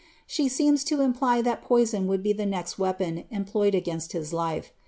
She 0.25 0.49
seems 0.49 0.83
to 0.85 1.01
imply 1.01 1.43
that 1.43 1.61
poison 1.61 2.07
would 2.07 2.23
be 2.23 2.33
the 2.33 2.47
next 2.47 2.79
weapon 2.79 3.25
employed 3.29 3.75
against 3.75 4.13
his 4.13 4.33
life. 4.33 4.71